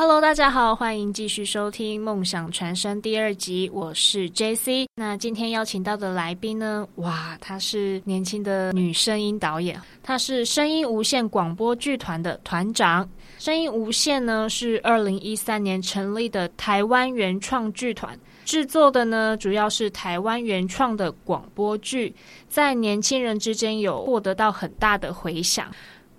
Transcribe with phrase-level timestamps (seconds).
[0.00, 4.88] Hello，大家好，欢迎继续收听《梦想传声》第二集，我是 J C。
[4.94, 6.88] 那今天邀请到的来宾呢？
[6.94, 13.06] 哇，她是年轻的女声音导演，她是声音无限广播剧团的团长。
[13.38, 22.16] 声音无限呢是二零一三年成立的台湾原创剧团，制作的呢主要是台湾原创的广播剧，
[22.48, 25.70] 在年轻人之间有获得到很大的回响。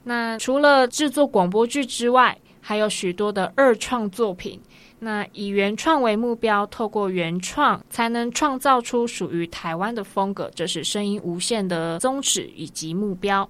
[0.04, 4.62] 那除了制作广播剧之外，还有许多的二创作品。
[5.00, 13.50] 那以原创为目标，透过原创才能创造出属于台湾的风格，这是声音无限的宗旨以及目标。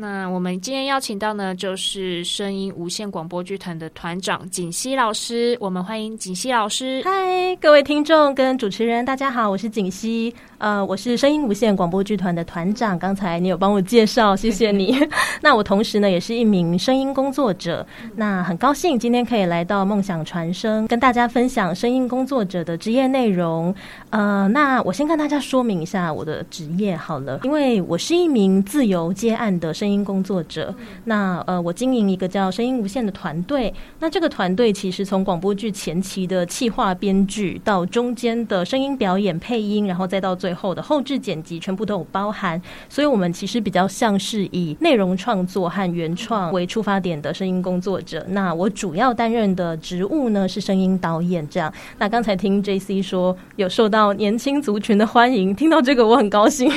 [0.00, 5.56] 那我们今天邀请到呢，就是声音无限广播剧团的团长锦溪老师。
[5.60, 7.02] 我们欢迎锦溪老师。
[7.04, 10.32] 嗨，各位听众跟主持人，大家好，我是锦溪。
[10.58, 12.96] 呃，我是声音无限广播剧团的团长。
[12.96, 14.96] 刚才你有帮我介绍，谢谢你。
[15.42, 17.84] 那我同时呢，也是一名声音工作者。
[18.14, 23.74] 那很高兴今天可以来到梦想传声，跟大家分享声音工作者的职业内容。
[24.10, 29.88] 呃，那我先跟大家说明一下我的职业好了，因为我是一名自由接案的声。
[29.88, 33.72] 声音工作者，那呃，我经营一个叫“声音无限”的团队。
[33.98, 42.58] 那这个团队其实从广播剧前期的企划编剧，到中间的声音表演、配音，然后再到最最后的后置剪辑，全部都有包含。
[42.88, 48.24] 所以，我们其实比较像是以内容创作和原创为出发点的声音工作者。
[48.30, 51.46] 那我主要担任的职务呢是声音导演。
[51.50, 56.72] 这样，那刚才听 J C 说有受到年轻族群的欢迎，听到这个我很高兴，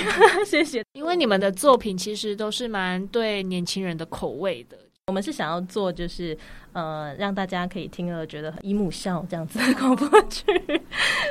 [0.46, 0.84] 谢谢。
[0.92, 3.08] 因为你们的作品其实都是蛮。
[3.08, 4.78] 对年轻人的口味的，
[5.12, 6.38] 我们是想要做，就是
[6.72, 10.46] 呃，让大家可以听了觉得一目笑这样子的广播剧。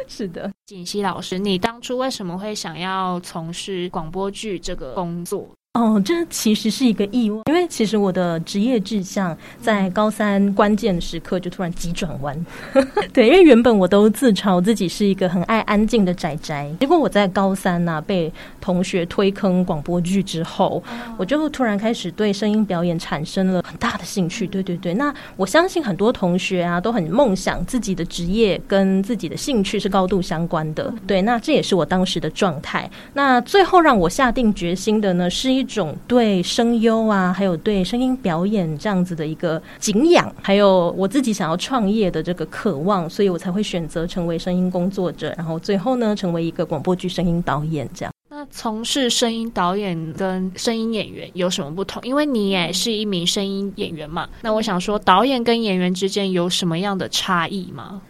[0.07, 5.49] 是的，锦溪老师，你当初为什么会想要从事广播剧这个工作？
[5.75, 12.37] 哦，这其实是一个意外，因为其实我的职业志向在高三关键时刻就突然急转弯。
[13.15, 20.83] 对，因为原本我都自嘲自己是一个很爱安静的宅宅，结果我在高三呐被同学推坑广播剧之后，
[21.17, 24.49] 我就突然开始对声音表演产生了很大的兴趣。
[24.49, 30.93] 对对对，那我相信很多同学啊都很梦想自己的职业跟自己的兴趣是高度相关的。
[31.07, 32.91] 对，那这也是我当时的状态。
[33.15, 35.60] 那最后让我下定决心的呢是。
[35.61, 47.87] 一种对声优啊，还有对声音表演这样子的一个敬仰，还有我自己想要创业的这个渴望，所以我才会选择成为声音工作者，然后最后呢，成为一个广播剧声音导演。
[47.93, 52.03] 这样，那从事声音导演跟声音演员有什么不同？
[52.05, 54.27] 因为你也是一名声音演员嘛。
[54.41, 58.01] 那我想说，导演跟演员之间有什么样的差异吗？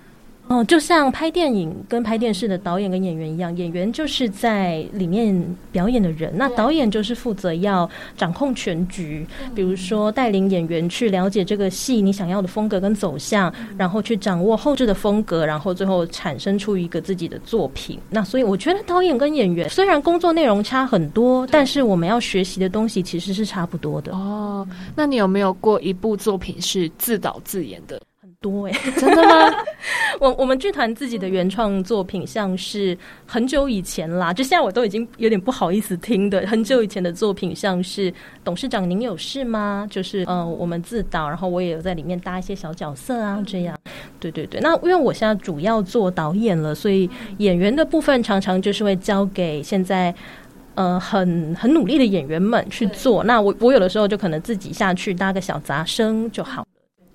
[0.50, 5.32] 哦，就像拍电影跟拍电视的导演跟演员一样，演员就是在里面
[5.70, 9.24] 表演的人，那导演就是负责要掌控全局，
[9.54, 17.96] 比如说带领演员去了解这个戏你想要的风格跟走向，然后去掌握后置的风格，然后最后产生出一个自己的作品。
[18.10, 24.10] 那所以我觉得导演跟演员虽然工作内容差很多，但是我们要学习的东西其实是差不多的。
[24.12, 28.02] 哦，那你有没有过一部作品是自导自演的？
[28.40, 29.54] 多哎， 真的吗？
[30.18, 32.96] 我我们剧团自己的原创作品，像是
[33.26, 36.46] 很久以前啦，就现在我都已经有点不好意思听的。
[36.46, 38.12] 很久以前的作品，像是
[38.42, 39.86] 董事长，您有事吗？
[39.90, 43.76] 就是呃，我们自导，然后我也有在里面搭一些小角色啊，这样。
[44.18, 47.08] 对对对，那因为我现在主要做导演了，所以
[47.38, 50.14] 演员的部分常常就是会交给现在
[50.76, 53.22] 呃很很努力的演员们去做。
[53.22, 56.66] 那我我有的时候就可能自己下去搭个小杂声就好。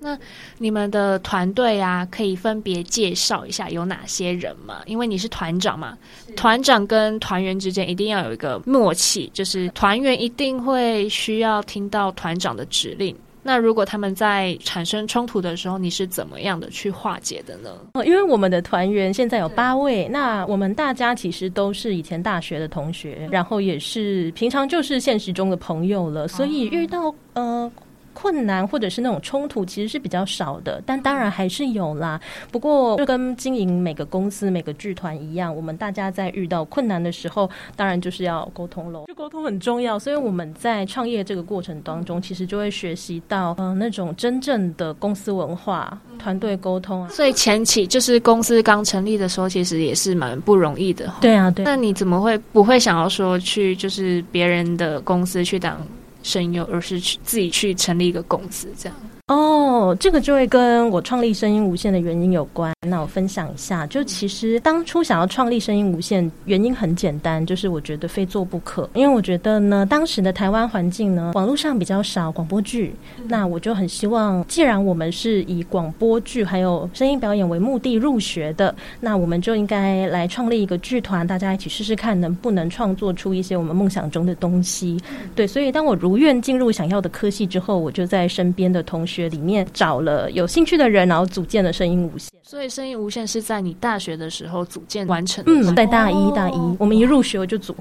[0.06, 0.16] 那
[0.58, 4.82] 你们的团队啊，可以分别介绍一下有哪些人吗？
[4.86, 5.98] 因为你是团长嘛，
[6.36, 13.16] 团长跟团员之间一定要有一个默契，就是团员一定会需要听到团长的指令。
[13.42, 17.70] 那如果他们在产生冲突的时候，你是怎么样的去化解的呢？
[17.94, 27.70] 哦，因为我们的团员现在有八位，那我们大家其实都是以前大学的同学，然后也是平常就是现实中的朋友了，所以遇到呃。
[28.16, 32.18] 困难或者是那种冲突其实是比较少的，但当然还是有啦。
[32.50, 39.04] 不过就跟经营每个公司、每个剧团一样，我们大家在遇到困难的时候，当然就是要沟通喽。
[39.06, 47.08] 就沟通很重要，所以我们在创业这个过程当中，其实就会学习到嗯那种真正的公司文化、团队沟通啊。
[47.10, 51.12] 所以前期就是公司刚成立的时候，其实也是蛮不容易的。
[51.20, 51.66] 对啊，对。
[51.66, 55.76] 那你怎么会不会想要说去就是别人的公司去当？
[56.26, 58.98] 声优，而是去自己去成立一个公司，这样。
[59.28, 59.76] 哦。
[59.76, 62.72] 哦，这个就会跟我创立声音无限的原因有关。
[62.84, 68.88] 那我分享一下，就其实当初想要创立声音无限，原因很简单，就是我觉得非做不可。
[68.94, 72.94] 因为我觉得呢，当时的台湾环境呢，网络上比较少广播剧，
[73.28, 84.98] 那我就很希望，既然我们是以广播剧还有声音表演为目的入学的，那我们就应该来创立一个剧团，大家一起试试看能不能创作出一些我们梦想中的东西。
[85.36, 92.30] 对，所以当我如愿进入想要的科系之后，我就在身边的同学里面找了有兴趣的人，然后组建了声音无限。
[92.42, 95.42] 所以声音无限是在你大学的时候组建完成？
[95.46, 97.74] 嗯，在大一大一，我们一入学我就组。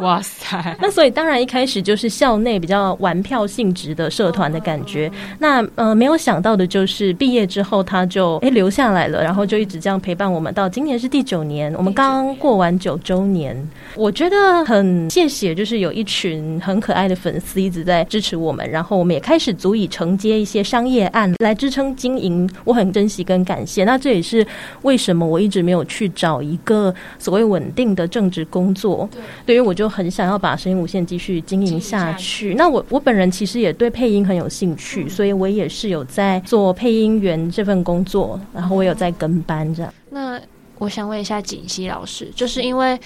[0.04, 0.76] 哇塞！
[0.80, 5.10] 那所以当然一开始就是校内比较玩票性质的社团的感觉。
[5.38, 13.54] 那呃，没有想到的就是毕业之后他就哎留下来了，然后就一直这样陪伴我们到今年是第九年，我们刚过完九周年。
[13.94, 22.48] 我觉得很谢谢，就是有一群很可爱的粉丝一直在支持我们，然后我们也开始足以承接一些商业案来支撑经营。
[22.64, 23.84] 我很珍惜跟感谢。
[23.84, 24.46] 那这也是
[24.80, 29.06] 为什么我一直没有去找一个所谓稳定的正职工作。
[29.12, 29.89] 对，对于我就。
[29.90, 32.54] 很想要把声音无限继续经营下去。
[32.54, 39.92] 那我我本人其实也对配音很有兴趣，所以我也是有在做配音员这份工作，然后我有在跟班这样。
[40.10, 40.40] 那
[40.78, 42.98] 我想问一下锦溪老师，就是因为。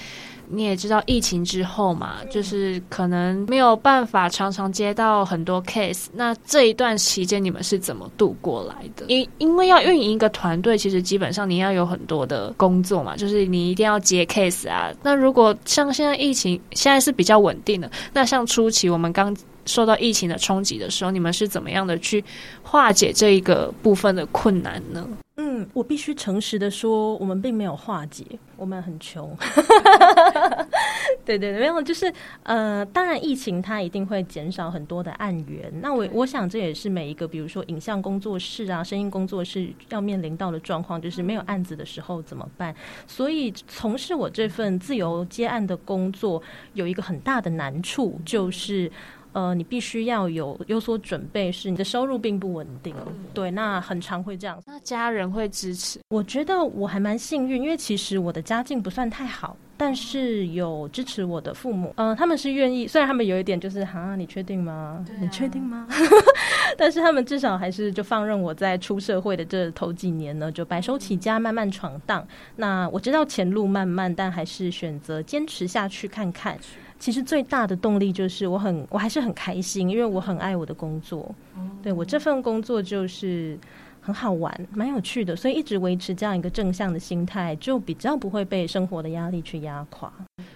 [0.49, 6.05] 你也知道疫情之后嘛，就是可能没有办法常常接到很多 case。
[6.13, 9.05] 那这一段期间你们是怎么度过来的？
[9.07, 14.91] 因因为要运营一个团队，其实基本上你要有很多的工作嘛，就是你一定要接 case 啊。
[15.01, 22.23] 那如果像现在疫情现在是比较稳定的，那像初期我们刚受到疫情的冲击的时候，你们是怎么样的去
[22.61, 25.07] 化解这一个部分的困难呢？
[25.37, 29.35] 嗯，我必须诚实的说，我们并没有化解，我们很穷。
[31.25, 32.11] 对对对，没有，就是
[32.43, 35.69] 呃，当然疫情它一定会减少很多的案源。
[35.81, 42.73] 那我我想这也是每一个，比如说影像工作室啊、声音工作室要面临到的状况，就是没有案子的时候怎么办？
[43.05, 46.41] 所以从事我这份自由接案的工作，
[46.73, 48.89] 有一个很大的难处就是。
[49.35, 52.95] 呃，你必须要有有所准备，是你的收入并不稳定，
[53.33, 54.57] 对，那很常会这样。
[54.65, 55.99] 那家人会支持？
[56.07, 65.05] 我觉得我还蛮幸运，因为其实我的家境不算太好，但是有支持我的父母，嗯，他们是愿意，虽然他们有一点就是，哈，你确定吗？
[65.19, 65.85] 你确定吗？
[66.77, 72.25] 但是他们至少还是就放任我在出社会的这头几年呢，就白手起家，慢慢闯荡。
[72.55, 76.57] 那我知道前路漫漫，但还是选择坚持下去看看。
[77.05, 81.35] 其实最大的动力就是我很我还是很开心，因为我很爱我的工作。
[81.83, 83.55] 对我这份工作就是
[84.01, 90.11] 很好玩，蛮有趣的，所以一直维持这样一个正向的心态，就比较不会被生活的压力去压垮。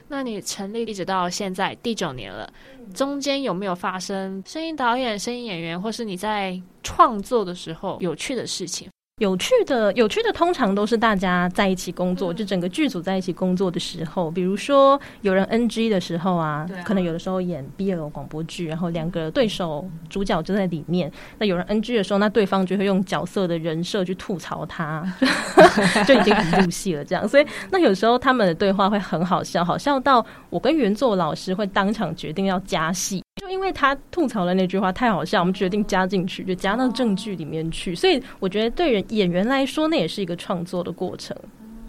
[0.07, 2.51] 那你成立一直到现在第九年了，
[2.95, 8.89] 中间有没有发生声音导演、声音演员，或是你在创作的时候有趣的事情？
[9.19, 25.05] 有趣的，有趣的，通常都是大家在一起工作，就整个剧组在一起工作的时候，比如说有人 NG 的时候啊，可能有的时候演 BL 广播剧，然后两个对手主角就在里面，那有人 NG 的时候，那对方就会用角色的人设去吐槽他，
[26.07, 27.03] 就已经很入戏了。
[27.03, 33.21] 这样，所以那有时候他们的对话会很好笑，好笑到我跟原作老师会当场决定要加戏。
[33.39, 37.95] 就因为他吐槽了那句话太好笑，我们决定加进去，就加到正剧里面去。
[37.95, 41.35] 所以我觉得对人演员来说，那也是一个创作的过程。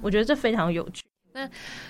[0.00, 1.02] 我觉得这非常有趣。
[1.32, 1.48] 那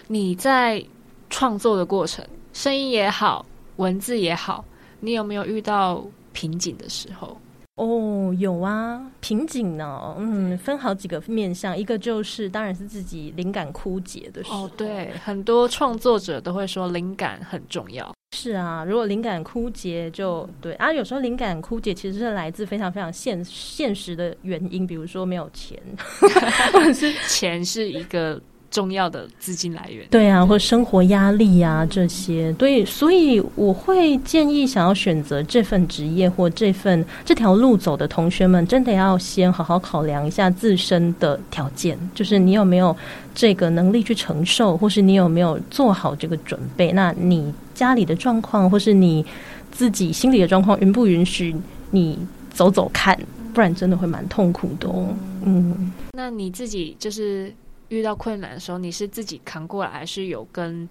[0.08, 0.82] 你在
[1.28, 3.44] 创作的过程，声音也好，
[3.76, 4.64] 文字也好，
[5.00, 6.02] 你有没有遇到
[6.32, 7.36] 瓶颈的时候？
[7.80, 14.66] 哦，有啊，瓶颈呢，嗯，分好几个面向，一个就是当然是自己灵感枯竭的时候。
[14.66, 18.14] 哦，对，很多创作者都会说灵感很重要。
[18.36, 25.80] 是啊，如果灵感枯竭，就对啊，有时候灵感枯竭其实是来自非常非常现现实的原因，比如说没有钱，
[26.74, 28.38] 或者是钱是一个。
[28.70, 42.96] 重要的资金来源，对啊，或者生活压力啊这些，对，所以我会建议想要选择这份职业或这份这条路走的同学们，真的要先好好考量一下自身的条件，就是你有没有
[43.34, 46.92] 这个能力去承受，或是你有没有做好这个准备？
[46.92, 49.26] 那你家里的状况，或是你
[49.72, 51.54] 自己心里的状况，允不允许
[51.90, 52.16] 你
[52.52, 53.18] 走走看？
[53.52, 55.08] 不然真的会蛮痛苦的哦。
[55.42, 57.52] 嗯，那你自己就是。
[57.90, 60.88] 遇到困难的时候，你是自己扛过来，还是有跟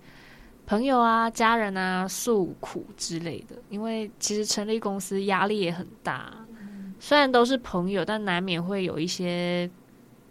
[0.66, 3.56] 朋友啊、家人啊诉苦之类的？
[3.70, 6.32] 因为其实成立公司压力也很大，
[7.00, 9.68] 虽然都是朋友，但难免会有一些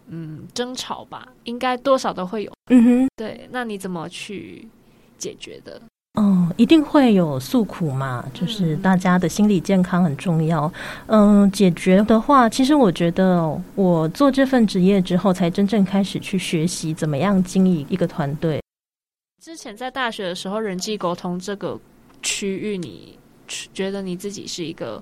[0.06, 2.52] 嗯争吵吧，应该多少都会有。
[2.70, 4.68] 嗯哼，对，那你怎么去
[5.16, 5.82] 解决的？
[6.18, 10.70] 哦，一定会有诉苦嘛，就是大家的心理健康很重要。
[11.06, 18.60] 嗯，解决的话，其实我觉得我做这份职业之后，才真正开始去学习怎么样经营一个团队。
[19.40, 21.78] 之前在大学的时候，人际沟通这个
[22.20, 23.16] 区域，你
[23.72, 25.00] 觉得你自己是一个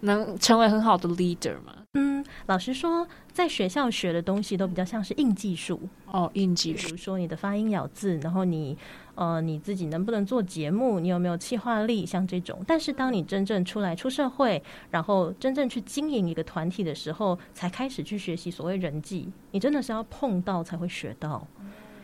[0.00, 1.72] 能成为很好的 leader 吗？
[1.94, 8.78] 嗯，老实说，在学校学的东西都比较像是硬技术哦，硬技术，比如说你的发音咬字，然后你
[9.14, 12.64] 呃你自己能不能做节目，你有没有气化力，像这种。
[12.66, 21.46] 但是当你真正出来出社会，然后真正去经营一个团体的时候，才开始去学习所谓人际，你真的是要碰到才会学到。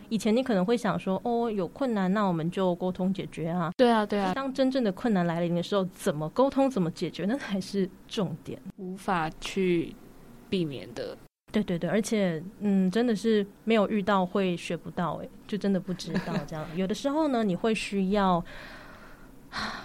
[0.09, 3.71] 以前你可能会想说，哦，有困难，那我们就沟通解决啊。
[3.77, 4.33] 对啊，对啊。
[4.33, 9.95] 当真正的困难来临的时候，怎么沟通，怎么解决，那才是重点，无法去
[10.49, 11.17] 避免的。
[11.51, 16.65] 对对对，而且，嗯，真的是没有遇到会学不到，哎，就真的不知道这样。
[16.75, 18.43] 有的时候呢，你会需要。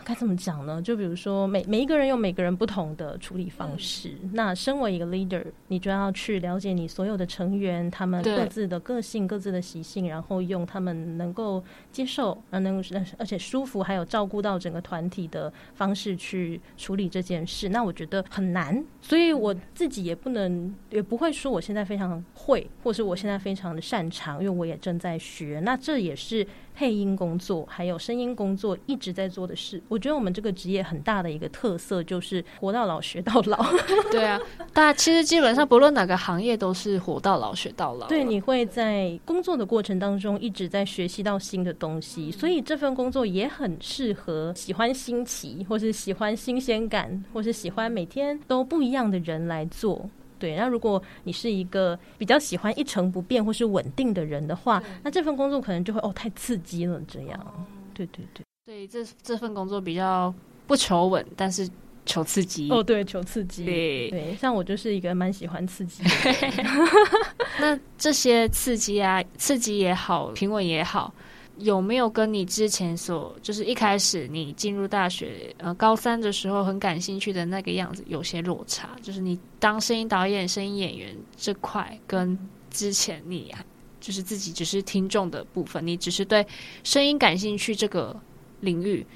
[0.04, 0.80] 该怎么讲呢？
[0.83, 4.18] 就比如说，每每一个人有每个人不同的处理方式。
[4.33, 12.85] 那身为一个 leader，你就要去了解你所有的成员，他们各自的个性、各自的习性，然后用他们能够接受、能
[13.16, 17.71] 而且舒服，还有照顾到整个团体的方式去处理这件事。
[17.71, 25.61] 那我觉得很难，所以我自己也不能，也不会说我现在非常会，或是我现在非常的擅长，因为我也正在学。
[25.64, 26.47] 那这也是。
[26.76, 33.65] 配音工作还有声音工作一直在做的事，我觉得我们这个职业很大的一个特色就是活到老学到老。
[34.11, 34.39] 对啊，
[34.73, 38.07] 大家其实基本上不论哪个行业都是活到老学到老。
[38.09, 50.09] 对，你会在工作的过程当中一直在学习到新的东西，所以这份工作也很适合喜欢新奇或是喜欢新鲜感或是喜欢每天都不一样的人来做。
[50.37, 57.01] 对，那如果你是一个比较喜欢一成不变或是稳定的人的话，那这份工作可能就会哦太刺激了。
[57.09, 60.33] 这样，对对对，对这这份工作比较
[60.66, 61.68] 不求稳，但是
[62.06, 62.71] 求刺激。
[62.71, 63.62] 哦，对，求刺激。
[63.62, 66.02] 对对，像我就是一个蛮喜欢刺激。
[66.02, 66.11] 的
[67.61, 71.12] 那这些刺激啊，刺激也好，平稳也好。
[71.59, 78.97] 有没有跟你之前所就是一开始你进入大学呃高三的时候很感兴趣的那个样子有些落差？
[79.02, 82.37] 就是你当声音导演、声音演员这块，跟
[82.71, 83.54] 之前你
[84.00, 86.44] 就是自己只是听众的部分，你只是对
[86.83, 88.18] 声音感兴趣这个
[88.64, 89.06] 领域，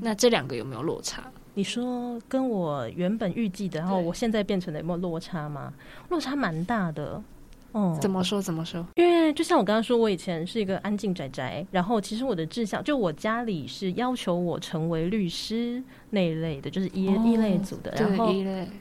[0.00, 1.24] 那这两个有没有落差？
[1.54, 5.72] 你说跟我原本预计的，然后我现在变成的有没有落差吗？
[6.10, 7.20] 落差蛮大的。
[7.72, 8.40] 哦，怎么说？
[8.40, 8.82] 怎么说？
[8.94, 17.92] 因为就像我刚刚说，我以前是一个安静宅宅，然后其实我的志向，就我家里是要求我成为律师那一类的，就是一一类组的。
[17.98, 18.32] 然后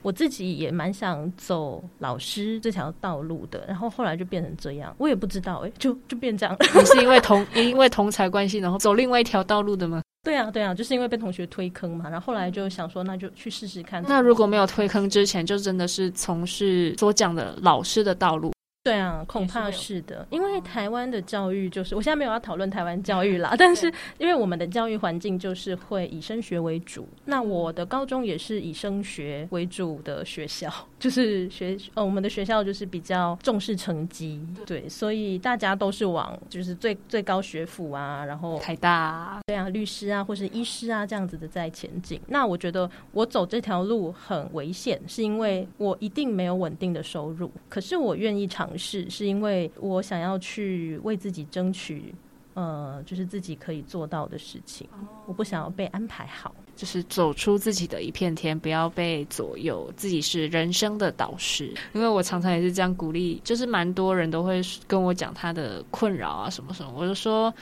[0.02, 6.56] 我自己也蛮想走老师这条道路的，然后后来就变成这样，我也不知道哎，就就变这样。
[6.60, 10.02] 你是因为同 因为同才关系，然后走另外一条道路的吗？
[10.28, 14.04] 对啊，对啊，就是因为被同学推坑嘛，然后后来就想说，那就去试试看。
[14.10, 18.52] 那如果没有推坑之前，就真的是从事所讲的老师的道路。
[18.88, 42.22] 对啊，恐怕是的，因为台湾的教育就是，我现在没有要讨论台湾教育啦， 但是因为我们的教育环境就是会以升学为主，那我的高中也是以升学为主的学校，就是学呃我们的学校就是比较重视成绩，对，所以大家都是往就是最最高学府啊，然后台大，对啊，律师啊或是医师啊这样子的在前进。
[42.28, 48.77] 那我觉得我走这条路很危险，是因为我一定没有稳定的收入，可是我愿意尝。
[48.78, 52.14] 是，是因为我想要去为自己争取，
[52.54, 54.88] 呃，就是自己可以做到的事情。
[55.26, 59.92] 我不想要被安排好，就是走出自己的一片天，不要被左右。
[59.96, 66.92] 自己是人生的导师，因为我常常也是这样鼓励，就是蛮多人都会跟我讲他的困扰啊，什么什么。
[66.96, 67.54] 我就说，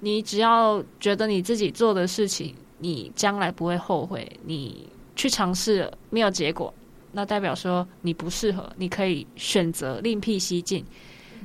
[0.00, 6.72] 你只要觉得你自己做的事情，你将来不会后悔，你去尝试没有结果。
[7.12, 10.84] 那代表说你不适合，你可以选择另辟蹊径，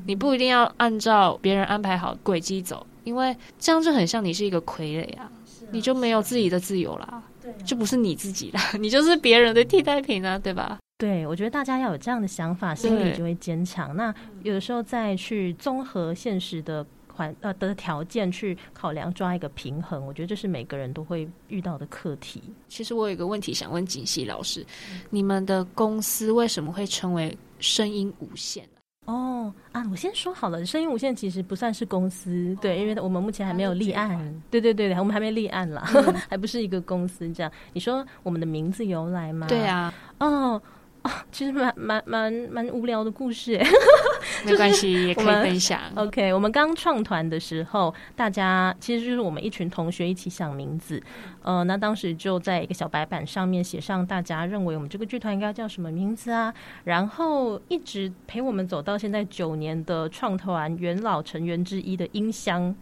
[0.05, 5.31] 你不一定要按照别人安排好轨迹走，因为这样就很像你是一个傀儡啊，
[5.71, 7.23] 你就没有自己的自由啦，
[7.65, 10.77] 就不是你自己啦， 你就是别人的替代品啊，对吧？
[10.97, 13.95] 对，我觉得大家要有这样的想法，心里就会坚强。
[13.95, 16.85] 那有的时候再去综合现实的。
[17.13, 22.41] 环呃的条件去考量抓一个平衡，我觉得这是每个人都会遇到的课题。
[22.67, 24.65] 其实我有一个问题想问锦溪老师，
[25.09, 28.67] 你们的公司为什么会称为声音无限？
[29.05, 34.41] 哦啊，我先说好了，声音无限其实不算是公司，对，因为我们目前还没有立案。
[34.49, 35.83] 对对对我们还没立案啦，
[36.29, 37.29] 还不是一个公司。
[37.33, 39.45] 这样，你说我们的名字由来吗？
[39.47, 40.61] 对啊，哦。
[41.03, 43.67] 啊， 其实蛮蛮蛮蛮无聊的故事哎，
[44.45, 45.79] 没关系，也可以分享。
[45.95, 51.01] OK，我们刚创团的时候，大家其实就是我们一群同学一起想名字，
[51.41, 56.53] 呃，那当时就在一个小白板上面写上大家认为我们这个剧团应该叫什么名字啊，
[56.85, 62.73] 然后一直陪我们走到现在九年的创团元老成员之一的音箱，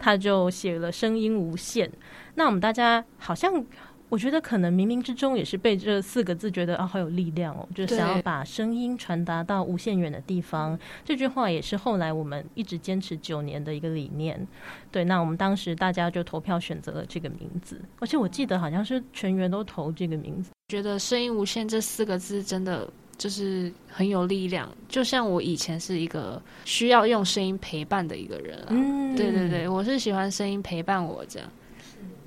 [0.00, 1.88] 他就写了“声音无限”，
[2.34, 3.64] 那我们大家好像。
[4.08, 10.78] 我觉得可能冥冥之中也是被这四个字觉得啊好有力量哦，就是想要把声音传达到无限远的地方。
[11.04, 14.46] 这句话也是后来我们一直坚持九年的一个理念。
[14.90, 20.50] 对，那我们当时大家就投票选择了这个名字，而且我记得好像是全员都投这个名字。
[20.68, 22.88] 觉得“声音无限”这四个字真的
[23.18, 28.68] 就是很有力量，就像我以前是一个需要用声音陪伴的一个人啊。
[28.70, 31.48] 嗯，对对对，我是喜欢声音陪伴我这样。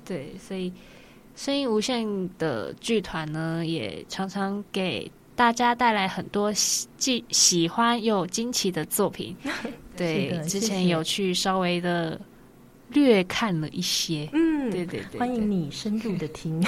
[0.04, 0.72] 对，所以。
[1.42, 2.06] 声音无限
[2.38, 6.52] 的剧团呢，也常常给大家带来很多
[6.96, 9.36] 既喜欢又惊奇的作品。
[9.96, 12.20] 对，之前有去稍微的
[12.90, 14.28] 略看了一些。
[14.32, 16.64] 嗯，对对对，欢迎你深入的听。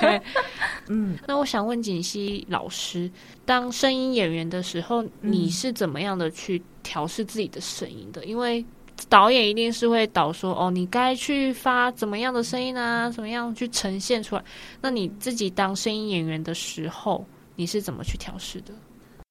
[0.88, 3.10] 嗯， 那我想问锦溪老师，
[3.46, 8.22] 当声音演员的时候，你是怎么样的去调试自己的声音的？
[8.26, 8.62] 因为
[9.08, 13.10] 导演一定是会导说哦，你该去发怎么样的声音啊？
[13.10, 14.44] 怎么样去呈现出来？
[14.80, 17.24] 那你自己当声音演员的时候，
[17.56, 18.72] 你是怎么去调试的？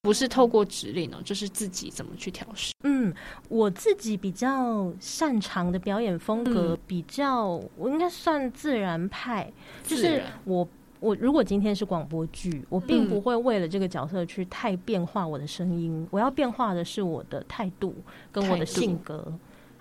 [0.01, 2.73] 不是透过指令哦， 就是自己怎么去调试？
[2.83, 3.13] 嗯，
[3.47, 7.45] 我自己比较擅长的表演风格，比较
[7.77, 9.49] 我应该算自然派。
[9.85, 10.67] 就是我
[10.99, 16.05] 我如果今天是广播剧，我并不会为了这个角色去太变化我的声音。
[16.11, 17.95] 我要变化的是我的态度
[18.29, 19.33] 跟我的性格。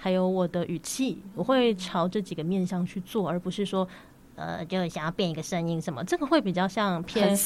[0.02, 3.86] 还有我的语气，我会朝这几个面向去做，而不是说，
[4.34, 7.38] 呃，就想要变一个声音什么，这个会比较像偏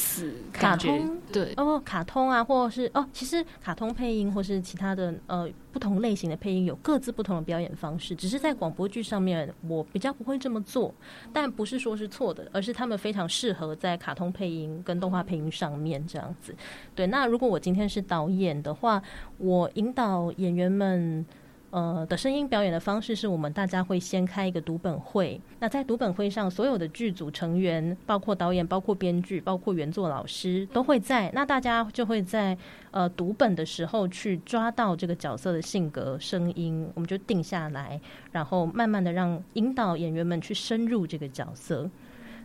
[0.51, 10.91] 卡通，对哦，卡通啊，或者是哦，其实卡通配音或是其他的呃不同类型的配音有各自不同的表演方式，只是在广播剧上面我比较不会这么做，
[11.31, 16.55] 但不是说是错的，而是他们非常适合在卡通配音跟动画配音上面这样子。
[16.95, 18.99] 对，那如果我今天是导演的话，
[19.37, 21.23] 我引导演员们。
[21.69, 32.57] 呃的声音表演的方式是我们大家会先开一个读本会，那在读本会上，所有的剧组成员，包括导演、包括编剧、包括原作老师都会在，那大家就会在
[32.91, 37.99] 呃读本的时候去抓到这个角色的性格、声音，我们就定下来，
[38.31, 41.89] 然后慢慢的让引导演员们去深入这个角色。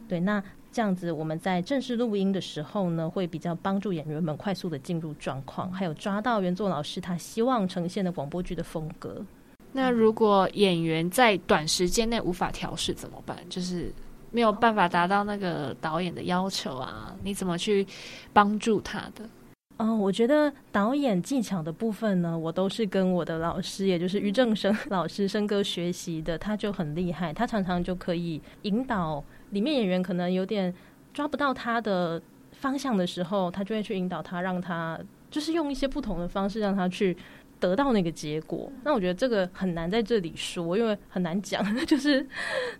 [0.09, 0.43] 对，那。
[0.73, 9.23] 这样子，我们在正式录音的时候呢，会比较帮助演员们快速的进入状况，还有抓到原作老师他希望呈现的广播剧的风格。
[9.71, 13.37] 那如果演员在短时间内无法调试怎么办？
[13.51, 13.93] 就是
[14.31, 17.15] 没有办法达到那个导演的要求啊？
[17.23, 17.87] 你怎么去
[18.33, 19.29] 帮助他的？
[19.77, 29.23] 哦，我觉得导演技巧的部分呢，我都是跟我的老师，也就是于正生老师生哥学习的，他就很厉害，他常常就可以引导。
[29.53, 30.75] 里面演员可能有点
[31.15, 32.21] 抓不到他的
[32.53, 34.99] 方向的时候，他就会去引导他，让他
[35.31, 37.17] 就是用一些不同的方式让他去
[37.59, 38.71] 得到那个结果。
[38.85, 42.27] 那我觉得这个很难在这里说， 因为很难讲，就是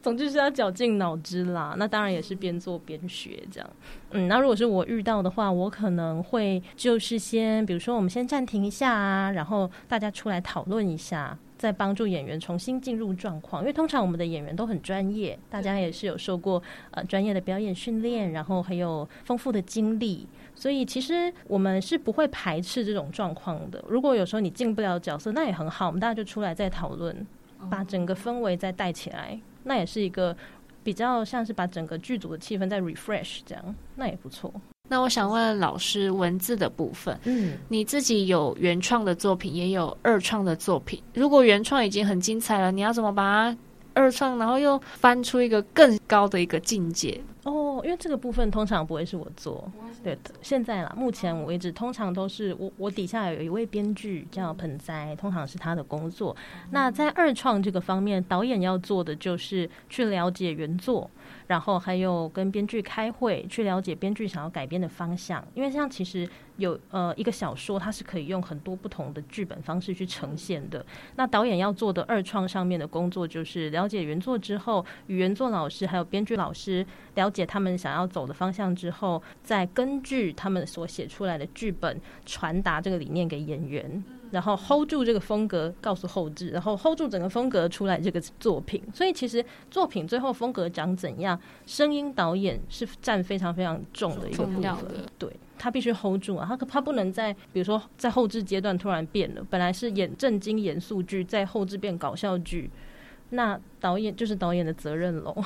[0.01, 1.75] 总之是要绞尽脑汁啦。
[1.79, 3.71] 那当然也是边做边学这样。
[4.11, 11.39] 嗯，那如果是我遇到的话，我可能会就是先，比如说我们先暂停一下啊，然后大家出来讨论一下。
[11.63, 23.81] 在帮助演员重新进入状况，因为通常我们的演员都很专业，大家也是有受过呃专业的表演训练，然后还有丰富的经历，所以其实我们是不会排斥这种状况的。
[23.87, 27.25] 如果有时候你进不了角色，那也很好，我们大家就出来再讨论，
[27.71, 30.37] 把整个氛围再带起来，那也是一个
[30.83, 34.53] 比较像是把整个剧组的气氛再 refresh 这样，那也不错。
[34.89, 41.03] 那我想问老师，文字的部分，嗯，你自己有原创的作品，也有二创的作品。
[41.15, 43.59] 如果原创已经很精彩了，你要怎么把它
[43.95, 47.21] 二创，然后又翻出一个更高的一个境界？
[47.45, 49.69] 哦，因为这个部分通常不会是我做，
[50.05, 56.37] 对的，现在啦，目前为止通常都是我，我底下有一位编剧叫盆栽，通常是他的工作。
[56.71, 61.11] 那在二创这个方面，导演要做的就是去了解原作。
[61.53, 65.47] 然后还有跟编剧开会，去了解编剧想要改编的方向。
[65.53, 70.83] 因为像其实有呃一个小说，它是可以用很多不同的剧本方式去呈现的。
[71.17, 76.87] 那导演要做的二创上面的工作，就是了解原作之后，与原作老师还有编剧老师
[77.17, 84.03] 了解他们想要走的方向之后，再根据他们所写出来的剧本传达这个理念给演员。
[84.33, 88.83] 然后 hold 住这个风格，告诉后置，然后 hold 住整个风格出来这个作品。
[88.93, 94.77] 所以其实作品最后风格长怎样，声音导演是占非常非常重的一个部分。
[95.19, 102.71] 对，他必须 hold 住啊，他他不能在比如说在后置阶段突然变了，本来是演正经严肃剧，在后置变搞笑剧，
[103.31, 105.37] 那导演就是导演的责任喽。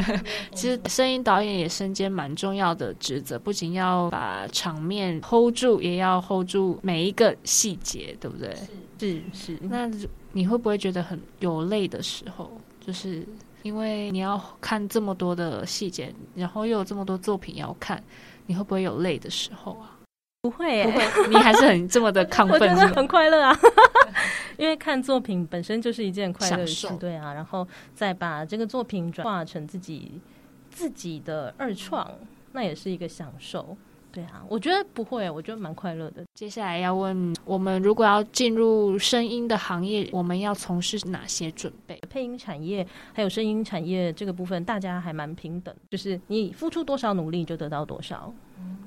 [0.54, 8.54] 其实声音导演也身兼蛮重要的职责，不仅要把场面 hold 住，也要 hold 住每一个细节，对不对？
[8.98, 9.58] 是是。
[9.62, 9.90] 那
[10.32, 12.50] 你会不会觉得很有累的时候？
[12.84, 13.26] 就是
[13.62, 18.02] 因为你要看这么多的细节，然后又有这么多作品要看，
[18.46, 19.98] 你会不会有累的时候啊？
[20.42, 23.56] 不会，不会，你还是很这么的亢奋， 很快乐啊！
[24.62, 30.20] 因为看作品本身就是一件快乐的事，对啊，然后再把这个作品转化成自己
[30.70, 32.08] 自己的二创，
[32.52, 33.76] 那也是一个享受。
[34.12, 36.22] 对啊，我觉得不会，我觉得蛮快乐的。
[36.34, 41.98] 接下来要问我们，如果要进入声音的行业，我们要从事哪些准备？
[42.10, 48.30] 配音产业还有声音产业这个部分，大家还蛮平等，就是你付出多少努力就得到多少。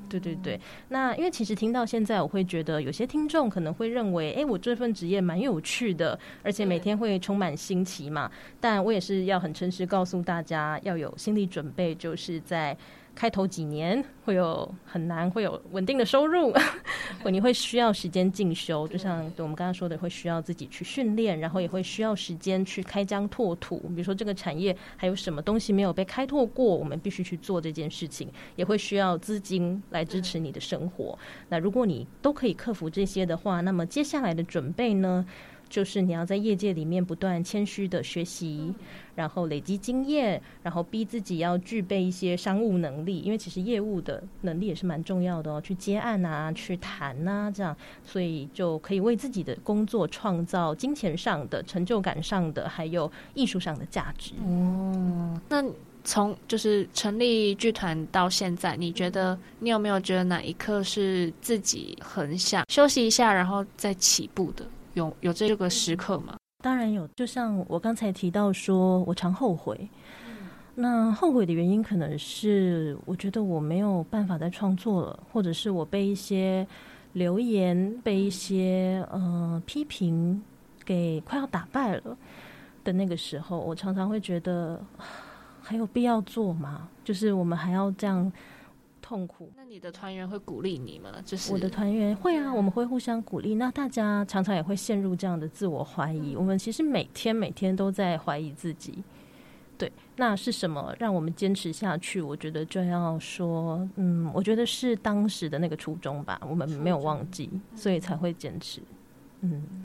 [0.08, 8.32] 对对对，那因为其实听到现在，我会觉得有些听众可能会认为，哎，我这份职业蛮有趣的，而且每天会充满新奇嘛。
[8.60, 12.78] 但我也是要很诚实告诉大家，要有心理准备，就是在。
[13.16, 16.54] 开头几年会有很难，会有稳定的收入，
[17.32, 23.78] 你会需要时间进修，就像我们刚刚说的，会需要自己去训练，然后也会需要时间去开疆拓土。
[23.90, 31.18] 比如说这个产业还有什么东西没有被开拓过，我们必须去做这件事情，也会需要资金来支持你的生活。
[31.48, 35.26] 那如果你都可以克服这些的话，那么接下来的准备呢？
[35.68, 38.72] 就是你要在业界里面不断谦虚的学习，
[39.16, 54.34] 然后累积经验，然后逼自己要具备一些商务能力，因为其实业务的能力也是蛮重要的哦，去接案啊，去谈啊，这样，所以就可以为自己的工作创造金钱上的成就感上的，还有艺术上的价值。
[54.46, 55.64] 哦，那
[56.04, 64.66] 从就是成立剧团到现在，你觉得你有没有觉得哪一刻是自己很想休息一下，然后再起步的？
[64.94, 66.36] 有有这个时刻吗？
[66.66, 69.88] 当然有，就像我刚才提到，说我常后悔。
[70.74, 76.66] 那后悔的原因可能是，我觉得我没有办法再创作了，或者是我被一些
[77.14, 80.42] 留言、被一些呃批评
[80.84, 82.18] 给快要打败了
[82.84, 84.84] 的那个时候，我常常会觉得
[85.62, 86.90] 还有必要做吗？
[87.04, 88.32] 就是我们还要这样。
[89.06, 89.52] 痛苦。
[89.56, 91.12] 那你的团员会鼓励你吗？
[91.24, 93.54] 就是我的团员会啊，我们会互相鼓励。
[93.54, 96.36] 那大家常常也会陷入这样的自我怀疑。
[96.36, 99.04] 我们其实每天每天都在怀疑自己。
[99.78, 102.20] 对，那是什么让我们坚持下去？
[102.20, 108.82] 我觉得就要说，嗯，我觉得是当时的那个初衷吧，我们没有忘记，所以才会坚持。
[109.42, 109.84] 嗯，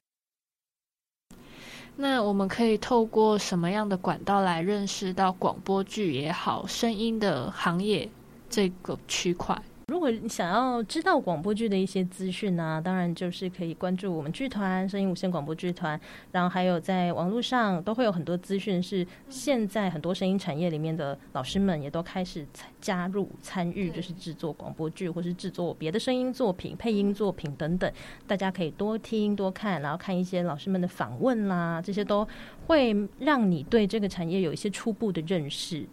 [1.97, 8.09] 那我们可以透过什么样的管道来认识到广播剧也好，声音的行业？
[8.51, 15.99] 这个区块，如果你想要知道广播剧的一些资讯呢，当然就是可以关注我们剧团声音无线广播剧团，
[16.33, 22.45] 然后还有在网络上都会有很多资讯，是现在很多声音产业里面的老师们也都开始
[22.81, 27.91] 加入参与，就是制作广播剧或是制作别的声音作品、配音作品等等，
[28.27, 32.27] 大家可以多听多看，然后看一些老师们的访问啦，这些都
[32.67, 35.87] 会让你对这个产业有一些初步的认识。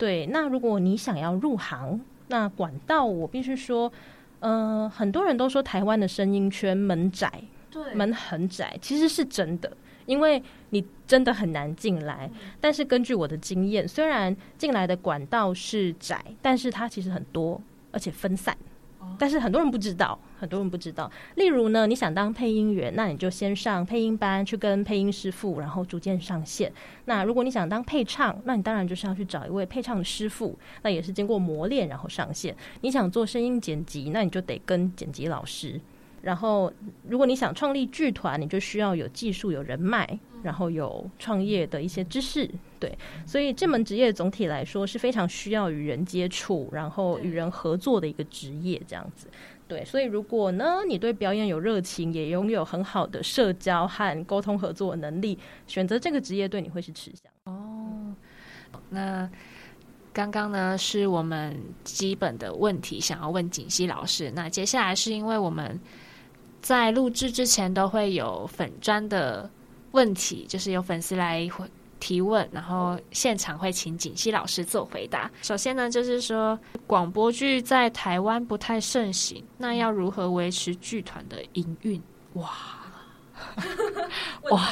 [0.00, 3.92] 对，那如果你想要入行，那管道我必须说，
[4.38, 7.30] 呃，很多人都说台湾的声音圈门窄，
[7.70, 9.70] 对，门很窄，其实是真的，
[10.06, 12.30] 因为你真的很难进来。
[12.62, 17.60] 但是根据我的经验，虽然进来的管道是窄，但是它其实很多，
[17.92, 18.56] 而且分散。
[19.18, 21.10] 但是很多人不知道，很多人不知道。
[21.36, 26.72] 例如呢，你想当配音员，那你就先上配音班，去跟配音师傅，然后逐渐上线。
[27.04, 32.56] 那如果你想当配唱，那你当然就是要去找一位配唱师傅，那也是经过磨练然后上线。
[32.80, 35.80] 你想做声音剪辑，那你就得跟剪辑老师。
[36.22, 36.70] 然后，
[37.08, 40.06] 如果你想创立剧团，你就需要有技术、有人脉，
[40.42, 42.46] 然后有创业的一些知识。
[42.78, 48.80] 对，所以这门职业总体来说是非常需要与人接触，然后与人合作的一个职业。
[48.86, 49.28] 这样子，
[49.66, 49.82] 对。
[49.82, 57.32] 所以，如果呢，你对表演有热情，也拥有很好的社交和沟通合作能力，选择这个职业对你会是吃香。
[57.44, 58.14] 哦，
[58.90, 59.26] 那
[60.12, 64.30] 刚刚呢是我们基本的问题，想要问锦溪老师。
[64.34, 65.80] 那接下来是因为我们。
[66.60, 69.50] 在录制之前都会有粉砖的
[69.92, 71.48] 问题，就是有粉丝来
[71.98, 75.30] 提问，然后现场会请锦溪老师做回答。
[75.42, 82.00] 首先呢，就是说广播剧在台湾不太盛行，那要如何维持剧团的营运？
[82.34, 82.50] 哇，
[84.50, 84.68] 哇，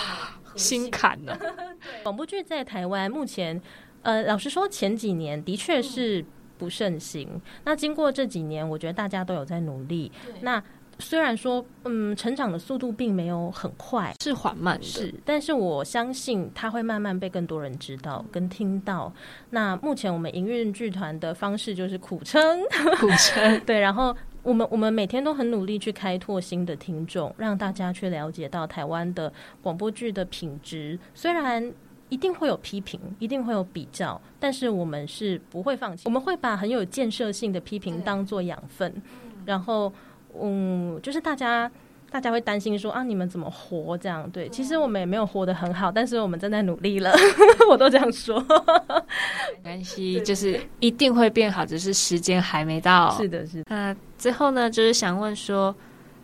[0.54, 1.36] 心坎呢？
[2.04, 3.60] 广播剧在台湾目前，
[4.02, 6.24] 呃，老实说，前几年的确是。
[6.58, 7.40] 不盛行。
[7.62, 10.10] 那经过这几年，我觉得大家都有在努力。
[10.40, 10.60] 那
[11.00, 19.12] 虽然说，嗯，成长的速度并没有很快，是缓慢的，是，但是我相信它会慢慢被更多人知道跟听到。
[19.50, 22.60] 那目前我们营运剧团的方式就是苦撑，
[22.98, 29.32] 苦撑， 对，然后我们我们每天都很努力去开拓新的听众，让大家去了解到台湾的
[29.62, 30.98] 广播剧的品质。
[31.14, 31.72] 虽然
[32.08, 39.00] 一定会有批评，一定会有比较，但是我们是不会放弃，我们会把很有建设性的批评当做养分，
[39.46, 39.92] 然后。
[40.40, 41.70] 嗯，就是大家，
[42.10, 44.28] 大家会担心说啊，你们怎么活这样？
[44.30, 47.12] 对，其实我们也没有活得很好，但是我们正在努力了。
[47.68, 53.10] 我都这样说，没 关系，就是一定会变好，只是时间还没到。
[53.16, 53.64] 是的，是的。
[53.68, 55.74] 那最后呢，就是想问说，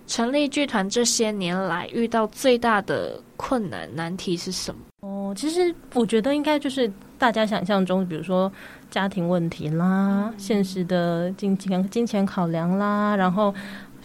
[0.07, 4.81] 成立剧团这些年来遇到最大的困难难题是什么？
[5.01, 8.51] 哦，其实我觉得应该就是大家想象中，比如说
[8.91, 13.55] 家庭问题啦，现实的金钱金钱考量啦，然后。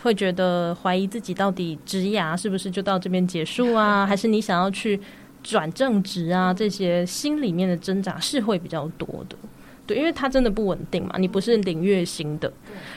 [0.02, 4.06] 会觉得怀疑自己到底职涯是不是就到这边结束啊？
[4.08, 5.00] 还是你想要去
[5.44, 6.54] 转正职啊？
[6.54, 9.36] 这些心里面的挣扎是会比较多的，
[9.86, 11.16] 对，因为它真的不稳定嘛。
[11.18, 12.52] 你不是领月薪的，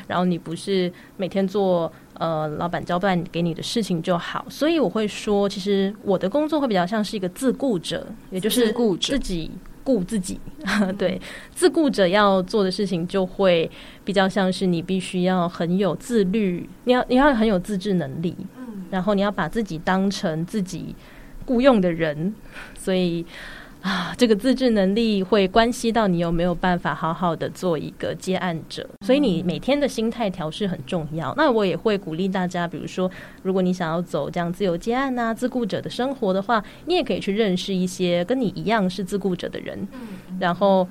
[0.06, 4.46] 然后你不是每天做呃老板交办给你的事情就好。
[4.48, 9.50] 所以我会说，其实我的工作会比较像是一个自雇者，也就是自己。
[9.84, 10.40] 顾自己，
[10.98, 11.20] 对
[11.54, 13.70] 自顾者要做的事情就会
[14.04, 20.94] 比较像是你必须要很有自律，你要你要很有自制能力，嗯，然后你要把自己当成自己
[21.46, 22.34] 雇佣的人，
[22.78, 23.24] 所以。
[23.82, 31.34] 啊，这个自制能力会关系到你有没有办法好好的做一个接案者，所以你每天的心态调试很重要。
[31.36, 33.10] 那我也会鼓励大家，比如说，
[33.42, 39.86] 如果你想要走这样自由接案啊、自雇者的生活的话，你也可以去认识一些跟你一样是自雇者的人，
[40.38, 40.86] 然后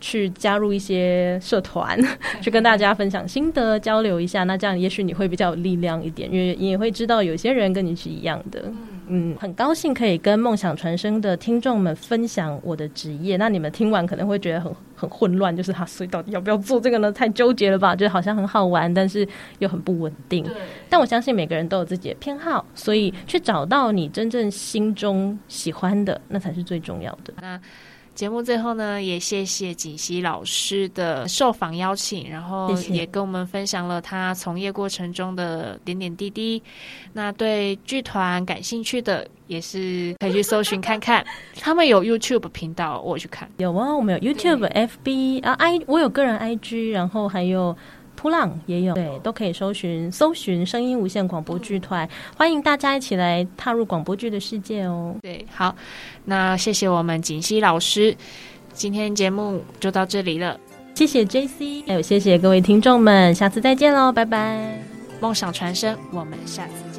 [0.00, 1.96] 去加入一些社团，
[2.42, 4.42] 去跟大家分享心得、交流一下。
[4.42, 8.64] 那这样也许你会比较有力量一点，因为你也会知道有些人跟你是一样的。
[8.66, 8.93] 嗯，
[9.38, 13.36] 很高兴可以跟梦想传声的听众们分享我的职业。
[13.36, 17.12] 那你们听完可能会觉得很很混乱，就是他所以到底要不要做这个呢？
[17.12, 17.94] 太纠结了吧？
[17.94, 19.26] 就好像很好玩，但是
[19.58, 20.44] 又很不稳定。
[20.88, 27.34] 但我相信每个人都有自己的偏好，所以去找到你真正心中喜欢的，那才是最重要的。
[27.40, 27.60] 那。
[28.14, 36.62] 节目最后呢，也谢谢锦溪老师的受访邀请，然后也跟我们分享了他从业过程中的点点滴滴。
[37.12, 41.26] 那对剧团感兴趣的，也是可以去搜寻看看，
[41.60, 43.50] 他们有 YouTube 频道，我去看。
[43.56, 47.76] 有啊，我们有 YouTube、FB 啊，I 我有个人 IG，然后还有。
[48.24, 52.08] 扑浪也有，对，都可以搜寻搜寻声音无线广播剧团，
[52.38, 55.14] 欢迎大家一起来踏入广播剧的世界哦。
[55.20, 55.76] 对，好，
[56.24, 58.16] 那谢谢我们锦溪老师，
[58.72, 60.58] 今天节目就到这里了，
[60.94, 64.82] 谢谢 J C，还有谢谢各位听众们，下次再见喽，拜拜，
[65.20, 66.93] 梦想传声，我们下次。